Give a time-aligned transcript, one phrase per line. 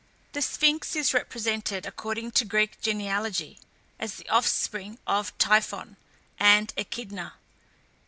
[0.31, 3.59] The Sphinx is represented, according to Greek genealogy,
[3.99, 5.95] as the offspring of Typhon
[6.39, 7.35] and Echidna.